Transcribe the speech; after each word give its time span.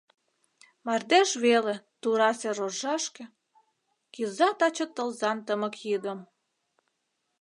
Мардеж 0.85 1.29
веле 1.45 1.75
тура 2.01 2.31
сер 2.39 2.57
оржашке 2.65 3.25
Кӱза 4.13 4.49
таче 4.59 4.85
тылзан 4.95 5.37
тымык 5.45 5.75
йӱдым… 5.89 6.19